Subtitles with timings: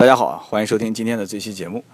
[0.00, 1.84] 大家好啊，欢迎收听今天的这期节目。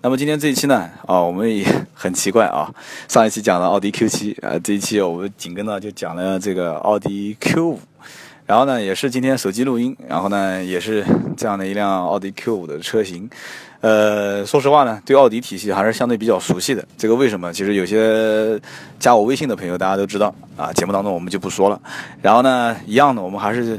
[0.00, 2.72] 那么今天这一期呢，啊，我们也很奇怪啊，
[3.08, 7.78] 上一期讲了奥迪 Q7 啊，这一期我们紧跟呢就讲了这个奥迪 Q5，
[8.46, 11.04] 然后呢也是今天手机录音，然后呢也是
[11.36, 13.28] 这样的一辆奥迪 Q5 的车型。
[13.80, 16.86] 呃，说实话呢，对奥迪体系还是相对比较熟悉的。
[16.96, 17.52] 这个为什么？
[17.52, 18.58] 其实有些
[19.00, 21.80] 加我微信的朋友大家都知道啊，节目当中我们就不说了。
[22.22, 23.76] 然后呢，一样的，我们还是。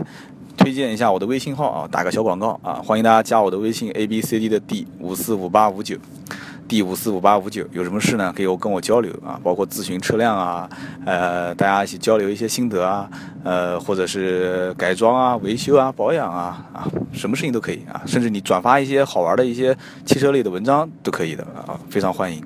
[0.58, 5.96] 推荐一下我的微信号啊，打个小广告啊，欢迎大家加我的微信 a b c d 的 d 五四五八五九
[6.68, 10.68] ，d 五四五八五九，有什么事呢，可以跟我交流啊，包括咨询车辆啊，
[11.06, 13.08] 呃，大家一起交流一些心得啊，
[13.44, 22.44] 呃，或者是改装啊、维修啊、保养啊啊，什么事情都可以啊，甚至你转发一些好玩的一些汽车类的文章都可以的啊，非常欢迎。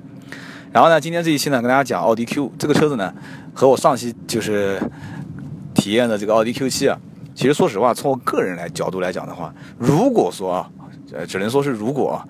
[0.70, 3.12] 然后呢，今天这一期呢，跟大家讲奥迪 Q 这个车子呢，
[3.54, 4.78] 和我上期就是
[5.74, 6.98] 体验的这个奥迪 Q7 啊。
[7.42, 10.70] 其实说实话，从我个人来角度来讲的话，如果说啊，
[11.12, 12.22] 呃，只能说是如果，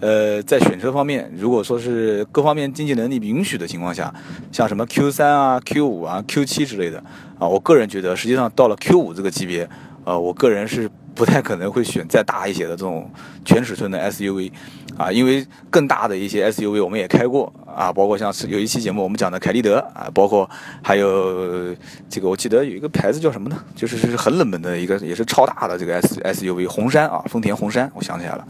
[0.00, 4.12] 呃，在选车方面，如果说是各方面经济能力允许的情况下，
[4.50, 6.98] 像什么 Q 三啊、Q 五啊、Q 七之类的
[7.38, 9.68] 啊，我个人觉得，实际上到了 Q 五这个级别，
[10.04, 10.90] 呃，我个人是。
[11.16, 13.10] 不太可能会选再大一些的这种
[13.42, 14.52] 全尺寸的 SUV，
[14.98, 20.48] 啊，因为更大的一些 SUV 我们也开过啊，包括像有一期节目我们讲的凯立德啊，包括
[20.82, 21.74] 还有
[22.10, 23.56] 这个我记得有一个牌子叫什么呢？
[23.74, 28.46] 就是是很冷门的一个也是超大的这个 S SUV 红杉啊，丰田红杉，我想起来了，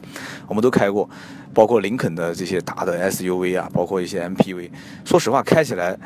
[0.48, 1.08] 我们都开过，
[1.54, 4.70] 包括林肯的这些大的 SUV 啊，包括一些 MPV，
[5.04, 5.96] 说实话开起来，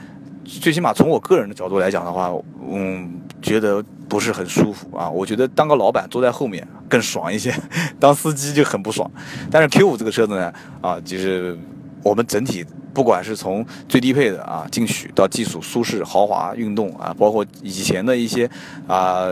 [0.44, 2.30] 最起码从我个人的角度来讲的话，
[2.70, 3.82] 嗯，觉得。
[4.10, 7.54] 不是很舒服啊，我觉得当个老板坐在后面更爽一些，
[8.00, 9.08] 当司机就很不爽。
[9.50, 10.52] 但是 Q 五这个车子呢，
[10.82, 11.56] 啊，就是
[12.02, 18.50] 我们整体不管是从最低配的啊进取到技术舒适、豪华、运动啊，包括以前的一些
[18.88, 19.28] 啊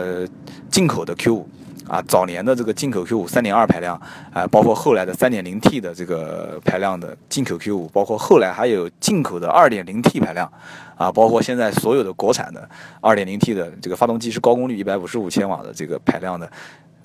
[0.71, 1.49] 进口的 Q 五。
[1.89, 3.99] 啊，早年的这个进口 Q 五三点二排量，
[4.31, 10.49] 啊，包括后来的三点零 T 的这个排量的进口 Q 五，包括后来还有进口的二点零 T 排量，
[10.95, 12.69] 啊，包括现在所有的国产的
[13.01, 16.49] 二点零 T 的这个发动机是高功率一百五十五千瓦的这个排量的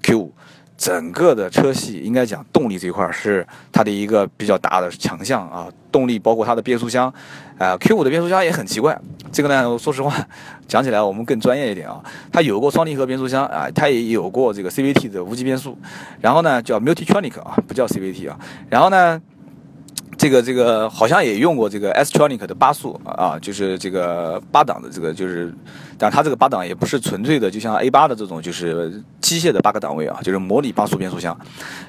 [0.02, 0.32] Q 五。
[0.76, 7.12] 整个的车系应该讲动力这一块是它的一个比较大的强项啊，动力包括它的变速箱，
[7.58, 8.98] 呃，Q 五的变速箱也很奇怪，
[9.30, 10.14] 这个呢，说实话
[10.66, 12.02] 讲起来我们更专业一点啊，
[12.32, 15.78] 它有过双离合变速箱啊，它也有过这个 CVT 的无级变速，
[16.20, 19.20] 然后呢叫 Multitronic 啊，不叫 CVT 啊，然后呢。
[20.16, 25.52] 这个这个好像也用过这个 S-tronic 的八速啊，就是这个八档的这个就是，
[25.98, 31.36] 但它这个八档也不是纯粹的，就像 A 八的这种就是机械的八个档位啊，就是模拟八速变速箱，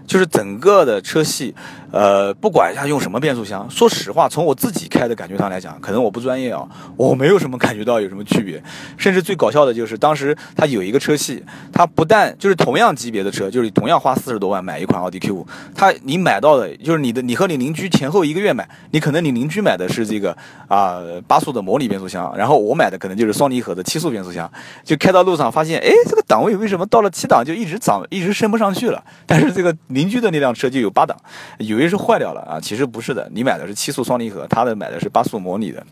[0.07, 1.53] 就是整个的车系，
[1.91, 8.61] 呃，不管它用什么变速箱，说实话，从我自己开的感觉上来讲，可能我不专业啊，我没有什么感觉到有什么区别，
[8.97, 18.14] 甚至最搞笑的就是当时它有一个车系，它不但就是同样级别的车，就是同样花四十多万买一款奥迪 Q5，它你买到的就是你的你和你邻居前后。
[18.23, 20.35] 一个月买，你可能你邻居买的是这个
[20.67, 24.49] 啊八速的模拟变速箱，然后我买的可能就是双离合的七速变速箱，
[24.83, 29.03] 就开到路上发现，哎，这个档位为什么到了七档就一直涨，一直升不上去了？
[29.25, 31.17] 但是这个邻居的那辆车就有八档，
[31.57, 35.83] 以为是坏掉了啊，其实不是的，你买的是七速双离合，他的买的是八速模拟的。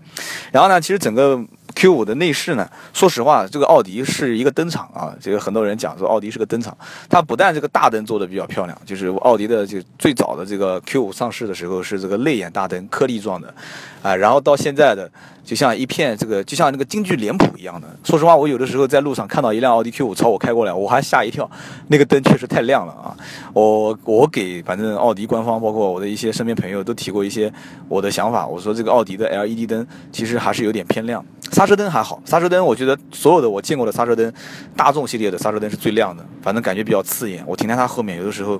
[0.51, 1.43] 然后呢，其实整个。
[1.75, 2.69] Q 五的内饰呢？
[2.93, 5.13] 说实话，这个奥迪是一个灯厂啊。
[5.19, 6.75] 这个很多人讲说奥迪是个灯厂，
[7.09, 13.53] 它不但这个大灯做的比较漂亮，就是奥迪的就最早的这个 Q 五上市的时候是这个泪眼大灯，颗粒状的，
[14.01, 15.09] 啊，然后到现在的
[15.43, 17.87] 就像一片这个就像那个京剧脸谱一样的。
[18.03, 21.49] 说实话，我有的时候在路上看到一辆奥迪 Q 五朝我开过来，我还吓一跳，
[21.87, 23.15] 那个灯确实太亮了啊。
[23.53, 27.51] 我我给反正奥迪官方，包括我的一些身边朋友都提过一些
[27.87, 31.23] 我的想法，我说这个奥迪的 LED 灯其实还是有点偏亮。
[31.53, 34.33] 刹车灯还好，刹车灯我觉得所有的我见过的刹车灯，
[34.75, 37.43] 大众系列的刹车灯是最亮的，反正感觉比较刺眼。
[37.45, 38.59] 我停在它后面，有的时候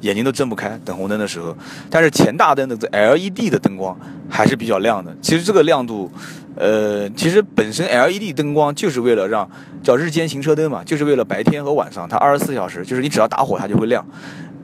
[0.00, 1.56] 眼睛都睁不开，等红灯的时候。
[1.88, 3.96] 但是前大灯的 LED 的灯光
[4.28, 5.16] 还是比较亮的。
[5.22, 6.10] 其实这个亮度，
[6.56, 9.48] 呃，其实本身 LED 灯光就是为了让
[9.82, 14.04] 叫日间行车灯嘛，就是为了白天和晚上它二十四小时，就是你只要打火它就会亮。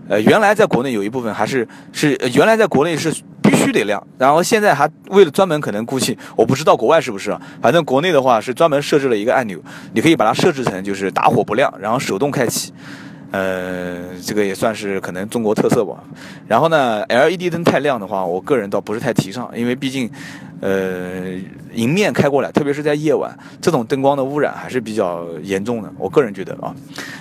[0.08, 3.14] 呃，原来在国内有一部分还是是原来在国内是。
[3.49, 9.59] 必须得亮，然后现在还为了专门可能估计， 我不知道国外是不是，反正国内的话是专门设置了一个按钮，
[9.95, 12.73] 你可以把它设置成就是打火不亮，然后手动开启，
[13.31, 16.05] 呃，这个也算是可能中国特色吧。
[16.47, 20.11] 然后呢，LED 灯太亮的话，我个人倒不是太提倡，因为毕竟。
[20.60, 21.34] 呃，
[21.72, 25.93] 迎面开过来，特别是在夜晚，这种灯光的污染还是比较严重的。
[25.96, 26.75] 我个人觉得啊，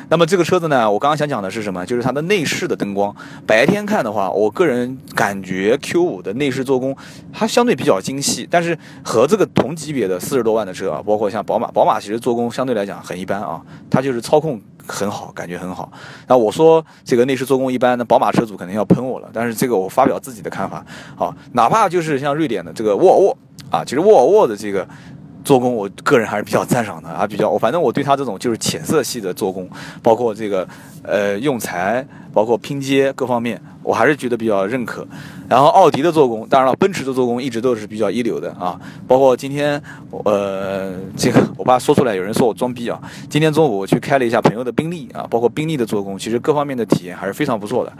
[0.10, 1.86] 那么这个车子呢，我刚刚想讲的是什么？
[1.86, 3.16] 就是它的内饰的灯光。
[3.46, 6.96] 白天看的话，我个人感觉 Q5 的内饰做工
[7.32, 15.92] 它相对比较精细，但是和这个同级别的四十多万的车啊，包括像宝马，宝马其实做工相对来讲很一般啊，它就是操控很好，感觉很好。
[16.28, 19.30] 那我说这个内饰做工一般，那宝马车主肯定要喷我了。
[19.34, 20.86] 但是这个我发表自己的看法，
[21.16, 23.38] 好，哪怕就是像瑞典的这个沃尔沃
[23.70, 24.88] 啊，其实沃尔沃的这个。
[25.44, 29.66] 做工，我个人还是比较赞赏的啊，比较我反正我对它这种就是浅色系的做工，
[30.04, 30.68] 包括这个
[31.04, 33.62] 呃用材，包括拼接各方面。
[33.88, 35.08] 我还是觉得比较认可，
[35.48, 38.78] 然后奥迪的做工，当然了，奔驰的做工一直都是比较一流的啊。
[39.08, 39.82] 包括今天，
[40.26, 43.02] 呃，这个我怕说出来有人说我装逼啊。
[43.30, 47.94] 今天中午我去开了一下朋友的宾利啊，包括宾利的做工，其实各方面的体验还是非常不错的。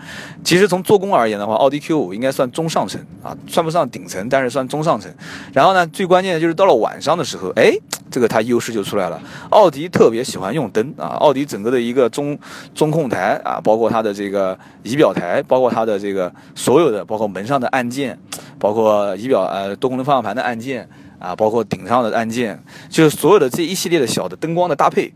[0.44, 5.10] 其实从做工而言的话，奥迪 Q 五应该算中上层啊，算不上顶层，但是算中上层。
[5.54, 7.72] 然后呢，最关键的就是到了晚上的时候，哎，
[8.12, 9.18] 这个它优势就出来了。
[9.52, 12.38] 奥迪特别喜欢用灯啊，奥迪整个的一个中
[12.76, 15.77] 中控台啊，包括它的这个仪表台，包括它。
[15.78, 18.18] 它的这个所有的，包括门上的按键，
[18.58, 20.90] 包括仪表呃多功能方向盘的按键
[21.20, 22.60] 啊，包括顶上的按键，
[22.90, 25.14] 就是所有的这一系列的小的灯光的搭配。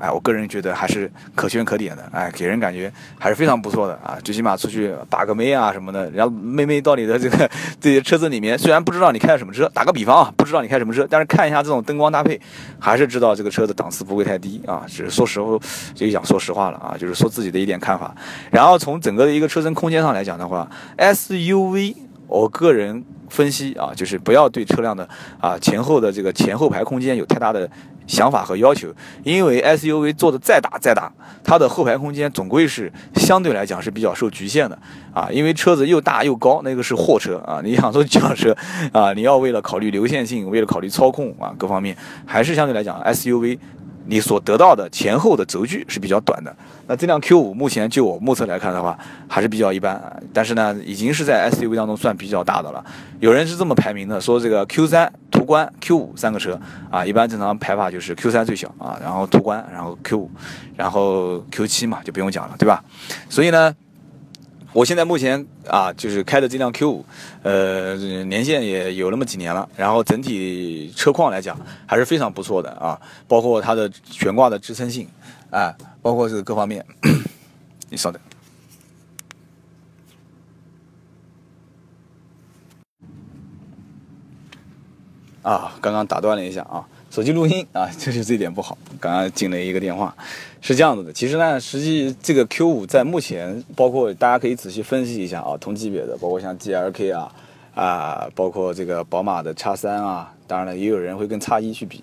[0.00, 4.18] 哎，我个人觉得还是可圈可点的，哎，给人感觉还是非常不错的啊！
[4.24, 12.40] 最起码出去打个妹啊什么的，然后妹妹到你的这个这些车子里面，虽然不知道你开什么车，打个比方啊，不知道你开什么车，但是看一下这种灯光搭配，
[12.78, 14.84] 还是知道这个车的档次不会太低啊。
[14.88, 15.58] 只是说实话，
[15.94, 18.14] 就想说实话了啊，就是说自己的一点看法。
[18.50, 20.66] 然后从整个的一个车身空间上来讲的话
[20.96, 21.94] ，SUV，
[22.30, 25.08] 我个人分析啊，就是不要对车辆的
[25.40, 27.68] 啊前后的这个前后排空间有太大的。
[28.06, 28.92] 想法和要求，
[29.22, 31.12] 因为 SUV 做的再大再大，
[31.44, 34.76] 它的后排空间总归是相对来讲是比较受局限的
[35.14, 38.52] 啊，因为车子又大又高，那个是货车啊，你想说轿车
[38.92, 43.56] 啊，你要为了考虑流线性，为了考虑操控啊各方面，还是相对来讲 SUV。
[44.06, 46.54] 你所得到的前后的轴距是比较短的。
[46.86, 48.98] 那这辆 Q 五目前就我目测来看的话，
[49.28, 50.00] 还是比较一般。
[50.32, 52.84] 但是呢，已经是在 SUV 当中算比较大的了。
[53.20, 56.58] 有人是这么排名的，说这个 Q 三、途观、Q 五三个车
[56.90, 60.30] 啊，一般正常排法就是 Q 三最小啊，然后途观，然后 Q 五
[60.76, 62.82] 然后 Q 七嘛，就不用讲了，对吧？
[63.28, 63.74] 所以呢。
[64.72, 67.02] 我现在目前啊，就是开的这辆 Q5，
[67.42, 75.08] 呃，年限也有那么几年了，然后整体车况来讲还是非常不错的啊，包括它的悬挂的支撑性，
[75.50, 76.86] 啊，包括这个各方面。
[77.90, 78.22] 你稍等。
[85.42, 86.86] 啊，刚刚打断了一下啊。
[87.10, 88.78] 手机录音啊， 就是这点不好。
[89.00, 90.14] 刚刚进了一个电话，
[90.60, 91.12] 是这样子的。
[91.12, 97.34] 其实呢，实际这个 Q5 在目前，包括大家可以仔细分析一下啊，同级别的，包括像 GLK 啊
[97.74, 102.02] 啊，包括这个宝马的 X3 啊，当然了，也有人会跟 X1 去比。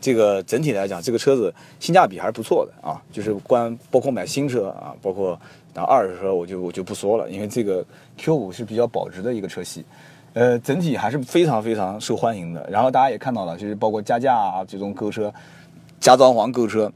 [0.00, 3.00] 这个整体来讲，这个车子性价比还是不错的啊。
[3.12, 5.40] 就是关包括买新车啊，包括
[5.72, 7.82] 然后二手车，我就我就不说了，因为这个
[8.20, 9.84] Q5 是比较保值的一个车系。
[10.34, 12.66] 呃，整体还是非常非常受欢迎的。
[12.70, 15.32] 然后大家也看到了，就是包括加价啊这种购车、
[16.00, 16.90] 加装潢购车，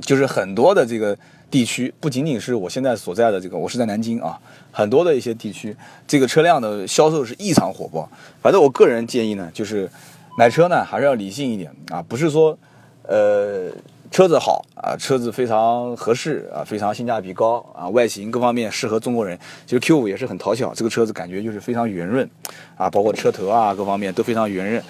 [0.00, 1.16] 就是很多的这个
[1.50, 4.38] 地区，不仅仅是我现在所在的这个，我是在南京啊，
[4.72, 5.76] 很多的一些地区，
[6.06, 8.08] 这个车辆的销售是异常火爆。
[8.42, 9.88] 反正我个人建议呢，就是
[10.36, 12.58] 买车呢还是要理性一点啊，不是说
[13.04, 13.70] 呃。
[14.10, 19.38] 车子好啊，车子非常合适啊，非常性价比高啊，外形各方面适合中国人。
[19.66, 22.28] 其实 Q5 也是很讨巧，这个车子感觉就是非常圆润
[22.76, 24.82] 啊，包括车头啊各方面都非常圆润。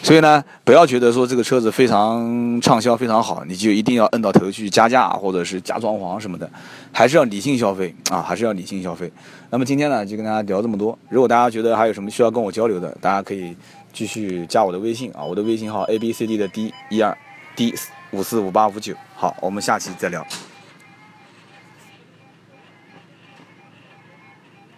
[0.00, 6.48] 所以呢，不要觉得说这个车子非常畅销、非常好，你就一定要摁到头去加价或者是加装潢什么的，
[6.92, 9.10] 还是要理性消费啊，还是要理性消费。
[9.50, 10.96] 那么今天呢，就跟大家聊这么多。
[11.08, 13.56] 如果大家觉得还有什么需要跟我交流的，大家可以
[13.92, 17.18] 继续加我的微信啊，我的微信号 A B C D 的 D 一二
[17.56, 17.74] D。
[18.10, 20.26] 五四五八五九，好，我们下期再聊。